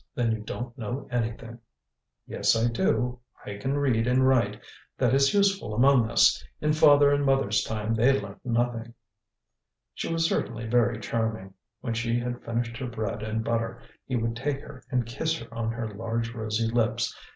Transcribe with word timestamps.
Then 0.15 0.31
you 0.31 0.39
don't 0.39 0.75
know 0.79 1.07
anything." 1.11 1.59
"Yes, 2.25 2.55
I 2.55 2.71
do. 2.71 3.19
I 3.45 3.57
can 3.57 3.77
read 3.77 4.07
and 4.07 4.27
write. 4.27 4.59
That 4.97 5.13
is 5.13 5.31
useful 5.31 5.75
among 5.75 6.09
us; 6.09 6.43
in 6.59 6.73
father 6.73 7.11
and 7.11 7.23
mother's 7.23 7.63
time 7.63 7.93
they 7.93 8.19
learnt 8.19 8.43
nothing." 8.43 8.95
She 9.93 10.11
was 10.11 10.25
certainly 10.27 10.65
very 10.65 10.99
charming. 10.99 11.53
When 11.81 11.93
she 11.93 12.17
had 12.17 12.43
finished 12.43 12.77
her 12.77 12.87
bread 12.87 13.21
and 13.21 13.43
butter, 13.43 13.79
he 14.07 14.15
would 14.15 14.35
take 14.35 14.61
her 14.61 14.83
and 14.89 15.05
kiss 15.05 15.37
her 15.37 15.53
on 15.53 15.71
her 15.71 15.93
large 15.93 16.33
rosy 16.33 16.65
lips. 16.65 17.15